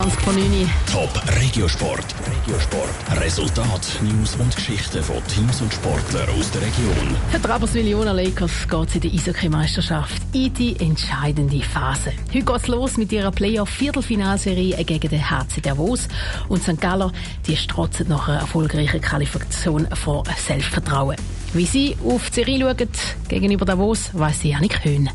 20 0.00 0.20
von 0.22 0.34
9. 0.34 0.70
Top 0.90 1.22
Regiosport. 1.38 2.06
Regiosport. 2.26 2.88
Resultat, 3.20 4.00
News 4.00 4.34
und 4.36 4.56
Geschichten 4.56 5.02
von 5.02 5.16
Teams 5.26 5.60
und 5.60 5.74
Sportlern 5.74 6.26
aus 6.38 6.50
der 6.52 6.62
Region. 6.62 7.16
Für 7.30 7.38
die 7.38 7.46
Rapperswil-Jona 7.46 8.12
Lakers 8.12 8.66
geht 8.66 8.88
es 8.88 8.94
in 8.94 9.00
der 9.02 9.10
Eishockey-Meisterschaft 9.12 10.22
in 10.32 10.54
die 10.54 10.80
entscheidende 10.80 11.60
Phase. 11.60 12.12
Heute 12.32 12.44
geht 12.44 12.56
es 12.56 12.68
los 12.68 12.96
mit 12.96 13.12
ihrer 13.12 13.30
Playoff-Viertelfinalserie 13.30 14.82
gegen 14.84 15.10
den 15.10 15.30
HC 15.30 15.60
Davos. 15.60 16.08
Und 16.48 16.62
St. 16.62 16.80
Galler, 16.80 17.12
die 17.46 17.58
strotzen 17.58 18.08
nach 18.08 18.26
einer 18.26 18.40
erfolgreichen 18.40 19.02
Qualifikation 19.02 19.86
vor 19.94 20.24
Selbstvertrauen. 20.34 21.16
Wie 21.52 21.66
sie 21.66 21.98
auf 22.02 22.30
die 22.30 22.36
Serie 22.36 22.58
schauen 22.58 22.88
gegenüber 23.28 23.66
Davos, 23.66 24.12
weiss 24.14 24.44
Janik 24.44 24.82
Höhn. 24.82 25.10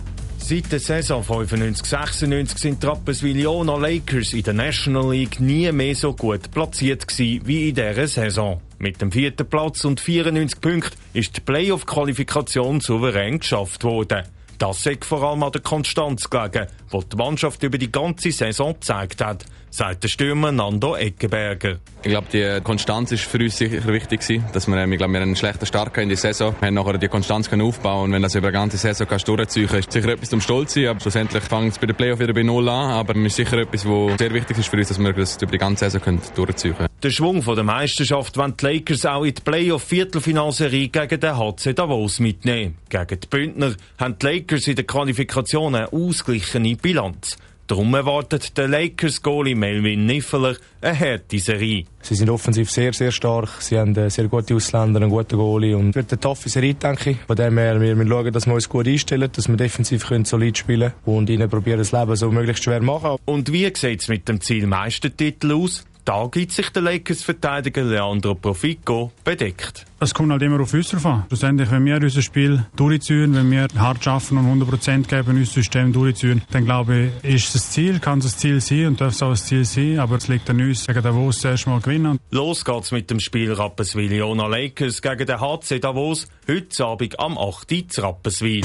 Seit 0.47 0.71
der 0.71 0.79
Saison 0.79 1.23
95-96 1.23 2.59
sind 2.59 2.83
die 2.83 2.85
Rapperswil-Jona 2.85 3.77
Lakers 3.77 4.33
in 4.33 4.43
der 4.43 4.53
National 4.53 5.09
League 5.09 5.39
nie 5.39 5.71
mehr 5.71 5.95
so 5.95 6.13
gut 6.13 6.51
platziert 6.51 7.07
gewesen 7.07 7.41
wie 7.47 7.69
in 7.69 7.73
dieser 7.73 8.07
Saison. 8.07 8.61
Mit 8.77 9.01
dem 9.01 9.11
vierten 9.11 9.47
Platz 9.47 9.83
und 9.85 9.99
94 9.99 10.61
Punkten 10.61 10.95
ist 11.13 11.35
die 11.35 11.41
Playoff-Qualifikation 11.41 12.79
souverän 12.79 13.39
geschafft 13.39 13.83
worden. 13.83 14.21
Das 14.57 14.85
ist 14.85 15.03
vor 15.03 15.21
allem 15.23 15.43
an 15.43 15.51
der 15.51 15.61
Konstanz 15.61 16.29
gelegen, 16.29 16.67
die 16.91 16.99
die 17.11 17.15
Mannschaft 17.17 17.61
über 17.63 17.77
die 17.77 17.91
ganze 17.91 18.31
Saison 18.31 18.73
gezeigt 18.73 19.21
hat, 19.21 19.45
sagt 19.69 20.03
der 20.03 20.07
Stürmer 20.07 20.51
Nando 20.53 20.95
Eckenberger. 20.95 21.79
Ich 22.03 22.09
glaube, 22.09 22.27
die 22.31 22.61
Konstanz 22.63 23.11
ist 23.11 23.23
für 23.23 23.39
uns 23.39 23.57
sicher 23.57 23.85
wichtig 23.87 24.21
gewesen, 24.21 24.45
dass 24.53 24.67
wir, 24.67 24.87
ich 24.87 24.97
glaube, 24.97 25.13
wir 25.13 25.21
einen 25.21 25.35
schlechten 25.35 25.65
Start 25.65 25.97
in 25.97 26.07
die 26.07 26.15
Saison. 26.15 26.55
Wir 26.59 26.67
haben 26.67 26.75
nachher 26.75 26.97
die 26.97 27.09
Konstanz 27.09 27.49
können 27.49 27.63
aufbauen 27.63 28.05
und 28.05 28.11
wenn 28.13 28.21
das 28.21 28.35
über 28.35 28.47
die 28.47 28.53
ganze 28.53 28.77
Saison 28.77 29.07
kannst 29.07 29.27
durchziehen 29.27 29.69
ist 29.69 29.91
sicher 29.91 30.07
etwas 30.07 30.29
zum 30.29 30.39
Stolz 30.39 30.73
sein, 30.73 30.87
aber 30.87 31.01
schlussendlich 31.01 31.43
fängt 31.43 31.73
es 31.73 31.79
bei 31.79 31.87
der 31.87 31.93
Playoff 31.93 32.19
wieder 32.19 32.33
bei 32.33 32.43
Null 32.43 32.69
an, 32.69 32.91
aber 32.91 33.15
es 33.17 33.25
ist 33.25 33.35
sicher 33.35 33.57
etwas, 33.57 33.85
was 33.85 34.17
sehr 34.17 34.33
wichtig 34.33 34.57
ist 34.57 34.69
für 34.69 34.77
uns, 34.77 34.87
dass 34.87 34.99
wir 34.99 35.11
das 35.11 35.41
über 35.41 35.51
die 35.51 35.57
ganze 35.57 35.85
Saison 35.85 36.01
können 36.01 36.21
durchziehen 36.35 36.77
können. 36.77 36.94
Der 37.03 37.11
Schwung 37.11 37.41
von 37.41 37.55
der 37.55 37.63
Meisterschaft 37.63 38.37
wollen 38.37 38.55
die 38.57 38.65
Lakers 38.65 39.05
auch 39.05 39.23
in 39.23 39.33
die 39.33 39.41
Playoff-Viertelfinalserie 39.41 40.87
gegen 40.87 41.19
den 41.19 41.37
HC 41.37 41.73
Davos 41.73 42.19
mitnehmen. 42.19 42.77
Gegen 42.89 43.19
die 43.19 43.27
Bündner 43.27 43.75
haben 43.99 44.17
die 44.17 44.25
Lakers 44.25 44.67
in 44.67 44.75
der 44.75 44.85
Qualifikation 44.85 45.75
eine 45.75 45.91
ausgeglichene 45.91 46.75
Bilanz. 46.77 47.37
Darum 47.67 47.95
erwartet 47.95 48.55
der 48.57 48.67
Lakers-Goalie 48.67 49.55
Melvin 49.55 50.05
Niffeler 50.05 50.55
eine 50.81 50.99
harte 50.99 51.39
Serie. 51.39 51.85
Sie 51.99 52.13
sind 52.13 52.29
offensiv 52.29 52.69
sehr, 52.69 52.93
sehr 52.93 53.11
stark. 53.11 53.49
Sie 53.59 53.77
haben 53.77 53.95
äh, 53.95 54.09
sehr 54.11 54.27
gute 54.27 54.53
Ausländer, 54.53 55.01
einen 55.01 55.09
guten 55.09 55.35
Goalie 55.35 55.75
und 55.75 55.89
es 55.89 55.95
wird 55.95 56.11
eine 56.11 56.19
toffe 56.19 56.47
Serie, 56.47 56.75
denke 56.75 57.11
ich. 57.11 57.17
Von 57.25 57.35
dem 57.35 57.57
her, 57.57 57.81
wir 57.81 57.95
müssen 57.95 58.09
schauen, 58.09 58.31
dass 58.31 58.45
wir 58.45 58.53
uns 58.53 58.69
gut 58.69 58.87
einstellen, 58.87 59.29
dass 59.31 59.47
wir 59.47 59.57
defensiv 59.57 60.07
können 60.07 60.25
solid 60.25 60.59
spielen 60.59 60.93
und 61.05 61.27
ihnen 61.27 61.49
probieren, 61.49 61.79
das 61.79 61.91
Leben 61.91 62.15
so 62.15 62.31
möglichst 62.31 62.63
schwer 62.63 62.83
machen. 62.83 63.17
Und 63.25 63.51
wie 63.51 63.71
sieht 63.75 64.01
es 64.01 64.09
mit 64.09 64.29
dem 64.29 64.41
Ziel 64.41 64.67
Meistertitel 64.67 65.51
aus? 65.53 65.85
Da 66.05 66.27
gibt 66.31 66.51
sich 66.51 66.69
der 66.69 66.83
Lakers-Verteidiger 66.83 67.83
Leandro 67.83 68.35
Profico 68.35 69.11
bedeckt. 69.23 69.87
Es 69.99 70.13
kommt 70.13 70.31
halt 70.31 70.43
immer 70.43 70.59
auf 70.59 70.71
uns 70.71 70.89
drauf 70.89 71.03
an. 71.07 71.23
Schlussendlich, 71.29 71.71
wenn 71.71 71.83
wir 71.83 71.95
unser 71.95 72.21
Spiel 72.21 72.63
durchziehen, 72.75 73.33
wenn 73.33 73.49
wir 73.49 73.67
hart 73.75 74.07
arbeiten 74.07 74.37
und 74.37 74.61
100% 74.61 75.07
geben, 75.07 75.37
unser 75.37 75.51
System 75.51 75.91
durchziehen, 75.91 76.43
dann 76.51 76.65
glaube 76.65 77.09
ich, 77.23 77.33
ist 77.33 77.47
es 77.47 77.53
das 77.53 77.71
Ziel, 77.71 77.99
kann 77.99 78.19
es 78.19 78.25
das 78.25 78.37
Ziel 78.37 78.61
sein 78.61 78.85
und 78.85 79.01
darf 79.01 79.13
es 79.13 79.23
auch 79.23 79.31
das 79.31 79.47
Ziel 79.47 79.65
sein, 79.65 79.97
aber 79.97 80.17
es 80.17 80.27
liegt 80.27 80.47
an 80.47 80.61
uns, 80.61 80.85
gegen 80.85 81.01
Davos 81.01 81.39
zuerst 81.39 81.65
mal 81.65 81.79
gewinnen. 81.79 82.19
Los 82.29 82.63
geht's 82.63 82.91
mit 82.91 83.09
dem 83.09 83.19
Spiel 83.19 83.51
Rapperswil-Jona 83.51 84.45
Lakers 84.45 85.01
gegen 85.01 85.25
den 85.25 85.39
HC 85.39 85.79
Davos, 85.79 86.27
heute 86.47 86.85
Abend 86.85 87.19
am 87.19 87.35
8. 87.35 87.71
Uhr 87.71 88.03
Rapperswil. 88.03 88.61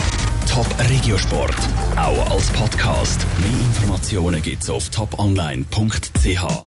Top 0.47 0.67
Regiosport, 0.91 1.57
auch 1.97 2.31
als 2.33 2.51
Podcast. 2.51 3.25
Mehr 3.39 3.67
Informationen 3.67 4.43
gibt's 4.43 4.69
auf 4.69 4.91
toponline.ch. 4.91 6.51